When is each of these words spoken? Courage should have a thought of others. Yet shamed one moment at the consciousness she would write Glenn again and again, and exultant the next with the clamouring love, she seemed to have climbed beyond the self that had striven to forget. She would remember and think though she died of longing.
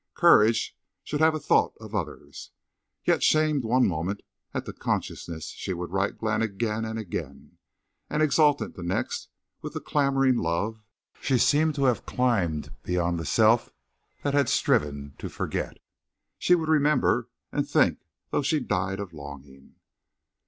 Courage 0.15 0.75
should 1.03 1.19
have 1.21 1.35
a 1.35 1.39
thought 1.39 1.75
of 1.79 1.93
others. 1.93 2.49
Yet 3.03 3.21
shamed 3.21 3.63
one 3.63 3.87
moment 3.87 4.23
at 4.51 4.65
the 4.65 4.73
consciousness 4.73 5.49
she 5.49 5.73
would 5.75 5.91
write 5.91 6.17
Glenn 6.17 6.41
again 6.41 6.85
and 6.85 6.97
again, 6.97 7.59
and 8.09 8.23
exultant 8.23 8.73
the 8.75 8.81
next 8.81 9.29
with 9.61 9.73
the 9.73 9.79
clamouring 9.79 10.37
love, 10.37 10.81
she 11.21 11.37
seemed 11.37 11.75
to 11.75 11.83
have 11.83 12.07
climbed 12.07 12.71
beyond 12.81 13.19
the 13.19 13.25
self 13.27 13.69
that 14.23 14.33
had 14.33 14.49
striven 14.49 15.13
to 15.19 15.29
forget. 15.29 15.77
She 16.39 16.55
would 16.55 16.67
remember 16.67 17.29
and 17.51 17.69
think 17.69 17.99
though 18.31 18.41
she 18.41 18.59
died 18.59 18.99
of 18.99 19.13
longing. 19.13 19.75